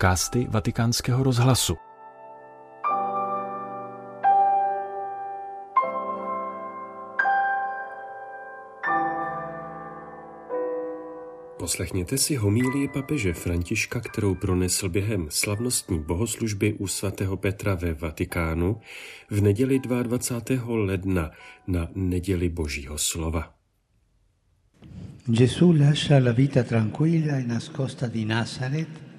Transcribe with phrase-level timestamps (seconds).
[0.00, 1.76] podcasty Vatikánského rozhlasu.
[11.58, 18.80] Poslechněte si homílii papeže Františka, kterou pronesl během slavnostní bohoslužby u svatého Petra ve Vatikánu
[19.30, 20.76] v neděli 22.
[20.76, 21.30] ledna
[21.66, 23.54] na neděli Božího slova.
[25.28, 29.09] Gesù lascia la vita tranquilla e nascosta di Nazareth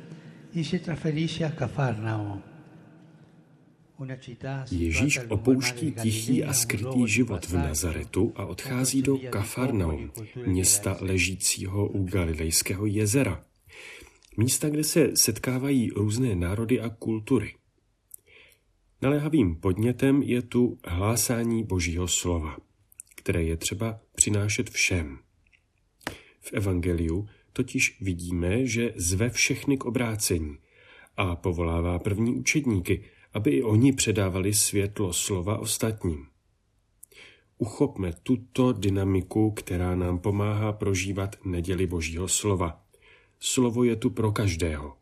[4.71, 10.11] Ježíš opouští tichý a skrytý život v Nazaretu a odchází do Kafarnaum,
[10.45, 13.45] města ležícího u Galilejského jezera.
[14.37, 17.55] Místa, kde se setkávají různé národy a kultury.
[19.01, 22.57] Naléhavým podnětem je tu hlásání Božího slova,
[23.15, 25.19] které je třeba přinášet všem.
[26.39, 30.57] V Evangeliu totiž vidíme, že zve všechny k obrácení
[31.17, 36.25] a povolává první učedníky, aby i oni předávali světlo slova ostatním.
[37.57, 42.83] Uchopme tuto dynamiku, která nám pomáhá prožívat neděli Božího slova.
[43.39, 44.97] Slovo je tu pro každého.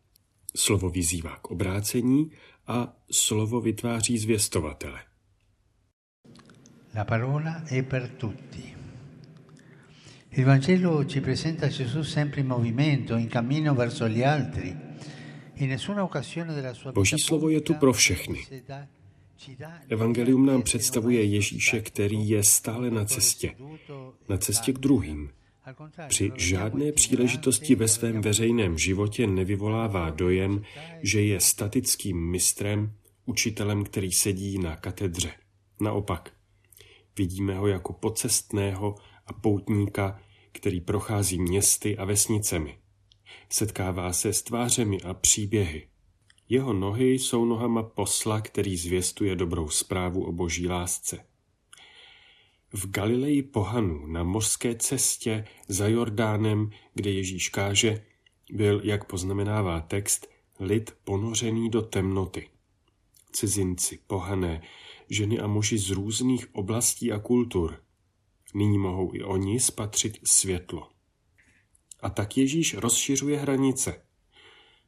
[0.56, 2.32] Slovo vyzývá k obrácení
[2.68, 5.00] a slovo vytváří zvěstovatele.
[6.96, 8.79] La parola è per tutti.
[10.40, 14.74] Il Vangelo ci presenta Gesù sempre in movimento, in cammino verso gli altri.
[16.94, 18.48] Boží slovo je tu pro všechny.
[19.90, 23.56] Evangelium nám představuje Ježíše, který je stále na cestě,
[24.30, 25.30] na cestě k druhým.
[26.08, 30.64] Při žádné příležitosti ve svém veřejném životě nevyvolává dojem,
[31.02, 32.92] že je statickým mistrem,
[33.26, 35.32] učitelem, který sedí na katedře.
[35.82, 36.32] Naopak,
[37.18, 38.96] vidíme ho jako pocestného
[39.28, 40.20] a poutníka,
[40.52, 42.80] který prochází městy a vesnicemi.
[43.50, 45.88] Setkává se s tvářemi a příběhy.
[46.50, 51.26] Jeho nohy jsou nohama posla, který zvěstuje dobrou zprávu o boží lásce.
[52.74, 58.06] V Galileji pohanu na mořské cestě za Jordánem, kde Ježíš káže,
[58.52, 60.28] byl, jak poznamenává text,
[60.60, 62.50] lid ponořený do temnoty.
[63.32, 64.62] Cizinci, pohané,
[65.10, 67.84] ženy a muži z různých oblastí a kultur.
[68.54, 70.90] Nyní mohou i oni spatřit světlo.
[72.02, 74.02] A tak Ježíš rozšiřuje hranice.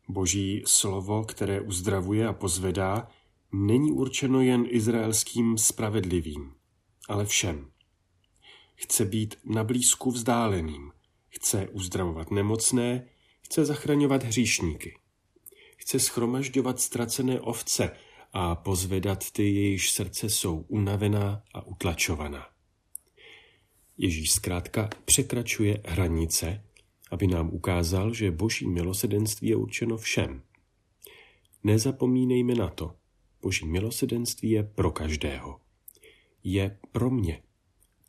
[0.08, 3.08] Boží slovo, které uzdravuje a pozvedá,
[3.52, 6.54] není určeno jen izraelským spravedlivým,
[7.10, 7.72] ale všem.
[8.76, 10.92] Chce být na blízku vzdáleným,
[11.28, 13.08] chce uzdravovat nemocné,
[13.42, 14.98] chce zachraňovat hříšníky.
[15.78, 17.92] Chce schromažďovat ztracené ovce
[18.34, 22.48] a pozvedat ty, jejichž srdce jsou unavená a utlačovaná.
[24.02, 26.64] Ježíš zkrátka překračuje hranice,
[27.12, 30.42] aby nám ukázal, že boží milosedenství je určeno všem.
[31.64, 32.96] Nezapomínejme na to.
[33.42, 35.60] Boží milosedenství je pro každého.
[36.44, 37.42] Je pro mě.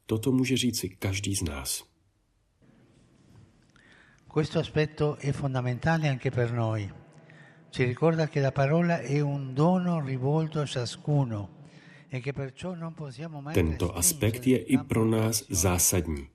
[0.07, 1.85] Toto může říci každý z nás.
[4.33, 6.91] Questo aspetto è fondamentale anche per noi.
[7.71, 11.62] Ci ricorda che la parola è un dono rivolto a ciascuno
[13.55, 16.29] tento aspekt je i pro nás zásadní.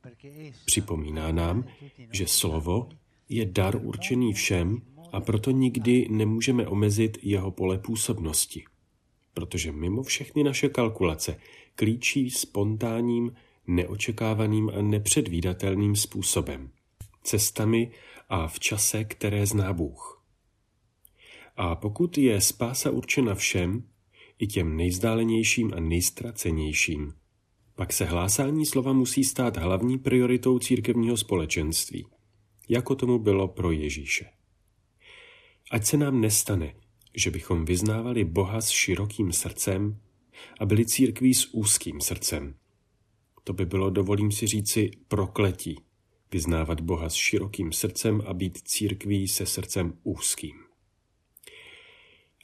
[0.66, 1.64] Připomíná nám,
[2.12, 2.90] že slovo
[3.30, 8.64] je dar určený všem a proto nikdy nemůžeme omezit jeho pole působnosti.
[9.34, 11.40] Protože mimo všechny naše kalkulace
[11.76, 13.34] klíčí spontánním,
[13.68, 16.70] neočekávaným a nepředvídatelným způsobem.
[17.24, 17.92] Cestami
[18.30, 20.24] a v čase, které zná Bůh.
[21.58, 23.84] A pokud je spása určena všem,
[24.40, 27.14] i těm nejzdálenějším a nejstracenějším.
[27.76, 32.06] Pak se hlásání slova musí stát hlavní prioritou církevního společenství,
[32.70, 34.26] jako tomu bylo pro Ježíše.
[35.72, 36.74] Ať se nám nestane,
[37.16, 40.00] že bychom vyznávali Boha s širokým srdcem
[40.60, 42.56] a byli církví s úzkým srdcem.
[43.44, 45.76] To by bylo, dovolím si říci, prokletí,
[46.32, 50.67] vyznávat Boha s širokým srdcem a být církví se srdcem úzkým.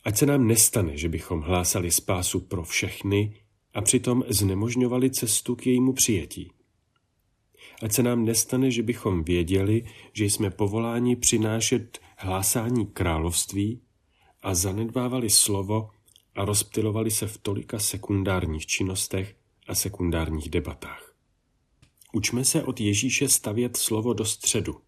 [0.03, 3.33] Ať se nám nestane, že bychom hlásali spásu pro všechny
[3.73, 6.51] a přitom znemožňovali cestu k jejímu přijetí.
[7.83, 13.81] Ať se nám nestane, že bychom věděli, že jsme povoláni přinášet hlásání království
[14.41, 15.89] a zanedbávali slovo
[16.35, 19.35] a rozptilovali se v tolika sekundárních činnostech
[19.67, 21.15] a sekundárních debatách.
[22.13, 24.81] Učme se od Ježíše stavět slovo do středu,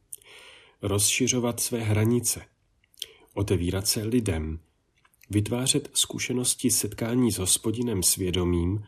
[0.82, 2.46] rozšiřovat své hranice,
[3.34, 4.60] otevírat se lidem,
[5.30, 8.84] vytvářet zkušenosti setkání s hospodinem svědomím,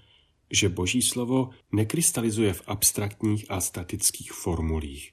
[0.51, 5.12] že boží slovo nekrystalizuje v abstraktních a statických formulích,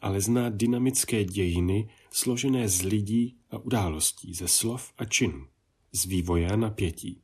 [0.00, 5.46] ale zná dynamické dějiny složené z lidí a událostí, ze slov a činů,
[5.92, 7.20] z vývoje a napětí.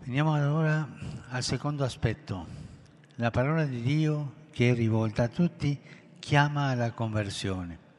[0.00, 0.88] Veniamo allora
[1.30, 2.46] al secondo aspetto.
[3.16, 5.78] La parola di Dio, che è rivolta a tutti,
[6.18, 7.89] chiama alla conversione.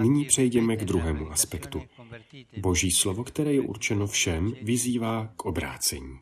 [0.00, 1.82] Nyní přejdeme k druhému aspektu.
[2.56, 6.18] Boží slovo, které je určeno všem, vyzývá k obrácení.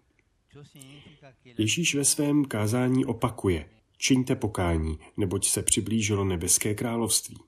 [1.59, 7.39] Ježíš ve svém kázání opakuje, čiňte pokání, neboť se přiblížilo nebeské království.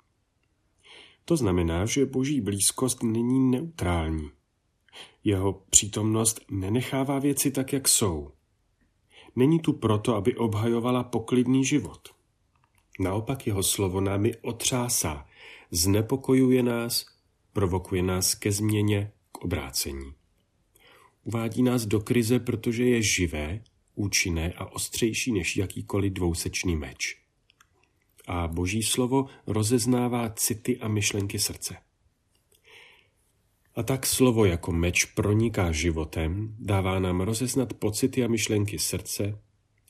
[1.25, 4.31] To znamená, že boží blízkost není neutrální.
[5.25, 8.33] Jeho přítomnost nenechává věci tak, jak jsou.
[9.37, 12.09] Není tu proto, aby obhajovala poklidný život.
[13.01, 15.27] Naopak jeho slovo námi otřásá,
[15.71, 17.07] znepokojuje nás,
[17.53, 20.13] provokuje nás ke změně, k obrácení.
[21.25, 23.61] Uvádí nás do krize, protože je živé,
[23.95, 27.21] účinné a ostřejší než jakýkoliv dvousečný meč.
[28.27, 31.77] A boží slovo rozeznává city a myšlenky srdce.
[33.75, 39.39] A tak slovo jako meč proniká životem, dává nám rozeznat pocity a myšlenky srdce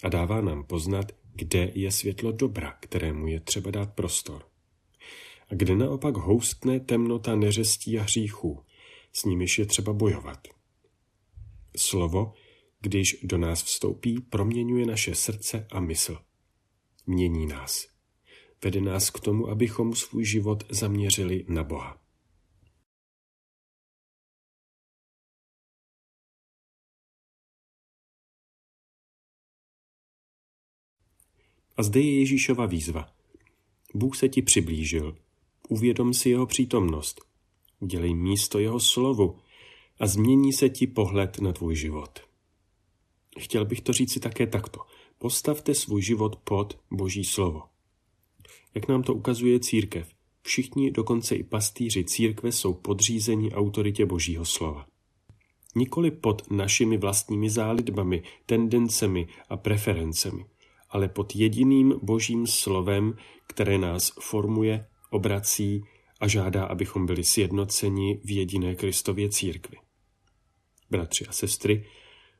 [0.02, 4.49] a dává nám poznat, kde je světlo dobra, kterému je třeba dát prostor.
[5.50, 8.64] A kde naopak houstne temnota neřestí a hříchů,
[9.12, 10.48] s nimiž je třeba bojovat.
[11.76, 12.32] Slovo,
[12.80, 16.18] když do nás vstoupí, proměňuje naše srdce a mysl.
[17.06, 17.86] Mění nás.
[18.64, 22.00] Vede nás k tomu, abychom svůj život zaměřili na Boha.
[31.76, 33.12] A zde je Ježíšova výzva.
[33.94, 35.29] Bůh se ti přiblížil.
[35.70, 37.20] Uvědom si jeho přítomnost.
[37.80, 39.38] Udělej místo jeho slovu
[40.00, 42.20] a změní se ti pohled na tvůj život.
[43.38, 44.80] Chtěl bych to říci také takto.
[45.18, 47.62] Postavte svůj život pod Boží slovo.
[48.74, 50.08] Jak nám to ukazuje církev,
[50.42, 54.86] všichni, dokonce i pastýři církve, jsou podřízeni autoritě Božího slova.
[55.74, 60.44] Nikoli pod našimi vlastními zálitbami, tendencemi a preferencemi,
[60.88, 65.82] ale pod jediným Božím slovem, které nás formuje, obrací
[66.20, 69.76] a žádá, abychom byli sjednoceni v jediné Kristově církvi.
[70.90, 71.86] Bratři a sestry,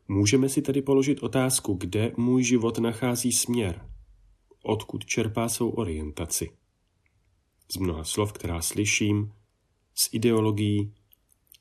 [0.09, 3.91] můžeme si tedy položit otázku, kde můj život nachází směr,
[4.63, 6.51] odkud čerpá svou orientaci.
[7.73, 9.33] Z mnoha slov, která slyším,
[9.95, 10.95] z ideologií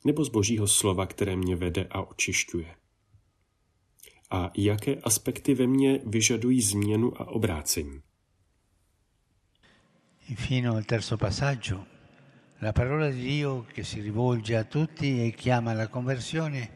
[0.06, 2.75] nebo z božího slova, které mě vede a očišťuje.
[4.31, 8.01] A jaké aspekty ve mně vyžadují změnu a obrácení.
[10.29, 11.85] Infine il terzo passaggio.
[12.59, 16.69] La parola di Dio che si rivolge a tutti e chiama alla conversione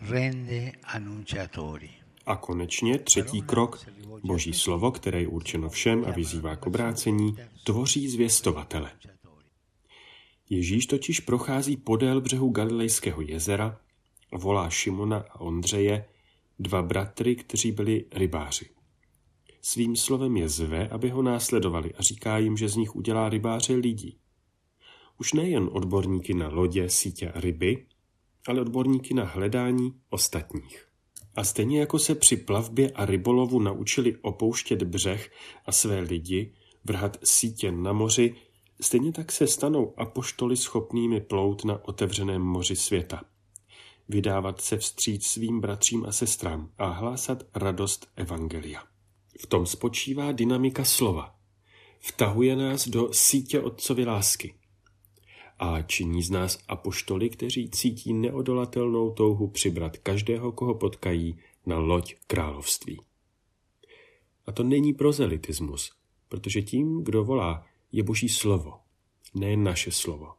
[0.00, 1.90] rende annunciatori.
[2.26, 3.86] A konečně třetí krok,
[4.22, 8.90] boží slovo, které je určeno všem a vyzývá k obrácení, tvoří zvěstovatele.
[10.50, 13.80] Ježíš totiž prochází podél břehu Galilejského jezera,
[14.32, 16.04] volá Šimona a Ondřeje,
[16.58, 18.79] dva bratry, kteří byli rybáři.
[19.62, 23.74] Svým slovem je zve, aby ho následovali a říká jim, že z nich udělá rybáře
[23.74, 24.16] lidí.
[25.18, 27.86] Už nejen odborníky na lodě, sítě a ryby,
[28.46, 30.86] ale odborníky na hledání ostatních.
[31.34, 35.30] A stejně jako se při plavbě a rybolovu naučili opouštět břeh
[35.66, 36.54] a své lidi,
[36.84, 38.34] vrhat sítě na moři,
[38.80, 43.22] stejně tak se stanou apoštoly schopnými plout na otevřeném moři světa.
[44.08, 48.89] Vydávat se vstříc svým bratřím a sestrám a hlásat radost Evangelia.
[49.40, 51.34] V tom spočívá dynamika slova.
[52.00, 54.54] Vtahuje nás do sítě otcovy lásky
[55.58, 62.14] a činí z nás apoštoly, kteří cítí neodolatelnou touhu přibrat každého, koho potkají, na loď
[62.26, 63.00] království.
[64.46, 65.92] A to není prozelitismus,
[66.28, 68.80] protože tím, kdo volá, je Boží slovo,
[69.34, 70.34] ne naše slovo.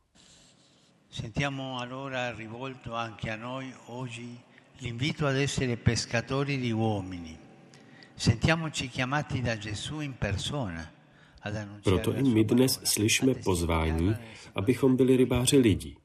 [1.12, 4.40] Sentiamo allora rivolto anche a noi oggi
[4.80, 7.51] l'invito ad essere pescatori di uomini.
[11.84, 14.16] Proto i my dnes slyšme pozvání,
[14.56, 15.98] abychom byli rybáři lidí.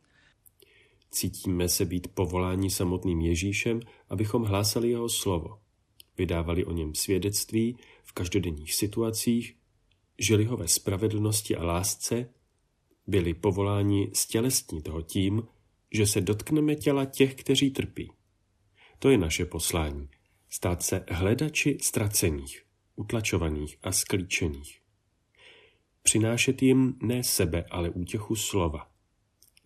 [1.11, 5.59] Cítíme se být povoláni samotným Ježíšem, abychom hlásali jeho slovo,
[6.19, 9.57] vydávali o něm svědectví v každodenních situacích,
[10.19, 12.29] žili ho ve spravedlnosti a lásce,
[13.07, 15.43] byli povoláni stělesní toho tím,
[15.93, 18.13] že se dotkneme těla těch, kteří trpí.
[18.99, 20.09] To je naše poslání,
[20.57, 22.63] stát se hledači ztracených,
[22.97, 24.87] utlačovaných a sklíčených
[26.07, 28.87] přinášet jim ne sebe, ale útěchu slova.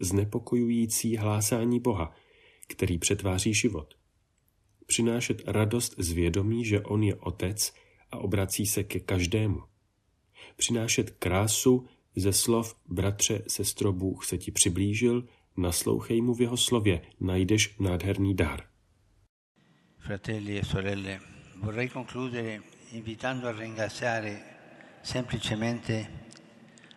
[0.01, 2.15] Znepokojující hlásání Boha,
[2.69, 3.95] který přetváří život.
[4.87, 7.73] Přinášet radost z vědomí, že On je Otec
[8.11, 9.61] a obrací se ke každému.
[10.57, 17.03] Přinášet krásu Ze slov bratře, sestro, Bůh se ti přiblížil, naslouchej mu v jeho slově,
[17.21, 18.70] najdeš nádherný dar.
[20.01, 21.21] Fratelli e sorelle,
[21.61, 24.43] vorrei concludere invitando a ringraziare
[25.03, 26.09] semplicemente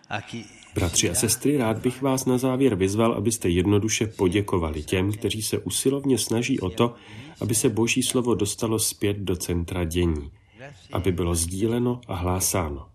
[0.08, 5.12] a chi Bratři a sestry, rád bych vás na závěr vyzval, abyste jednoduše poděkovali těm,
[5.12, 6.96] kteří se usilovně snaží o to,
[7.42, 10.32] aby se Boží slovo dostalo zpět do centra dění,
[10.92, 12.90] aby bylo sdíleno a hlásáno.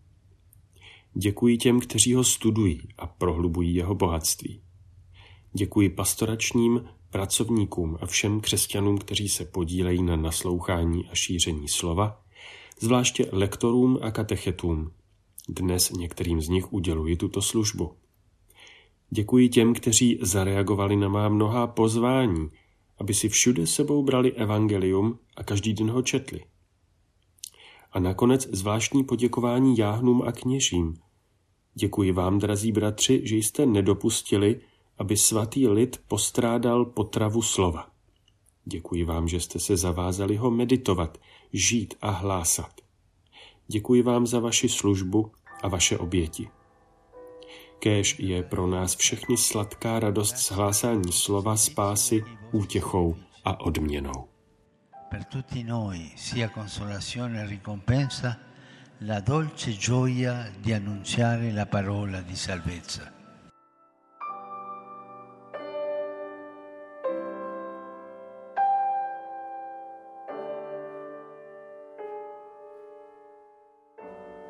[1.15, 4.61] Děkuji těm, kteří ho studují a prohlubují jeho bohatství.
[5.53, 12.23] Děkuji pastoračním pracovníkům a všem křesťanům, kteří se podílejí na naslouchání a šíření slova,
[12.81, 14.93] zvláště lektorům a katechetům.
[15.49, 17.93] Dnes některým z nich uděluji tuto službu.
[19.11, 22.49] Děkuji těm, kteří zareagovali na má mnohá pozvání,
[22.99, 26.45] aby si všude sebou brali evangelium a každý den ho četli.
[27.93, 30.95] A nakonec zvláštní poděkování jáhnům a kněžím.
[31.75, 34.61] Děkuji vám, drazí bratři, že jste nedopustili,
[34.99, 37.89] aby svatý lid postrádal potravu slova.
[38.65, 41.19] Děkuji vám, že jste se zavázali ho meditovat,
[41.53, 42.81] žít a hlásat.
[43.67, 46.49] Děkuji vám za vaši službu a vaše oběti.
[47.79, 54.29] Kéž je pro nás všechny sladká radost z hlásání slova spásy, útěchou a odměnou.
[55.09, 58.39] per tutti noi sia consolazione e ricompensa
[58.99, 63.18] la dolce gioia di annunciare la parola di salvezza.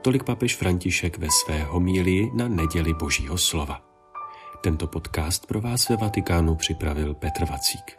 [0.03, 3.81] Tolik papež František ve své homílii na neděli Božího slova.
[4.61, 7.98] Tento podcast pro vás ve Vatikánu připravil Petr Vacík.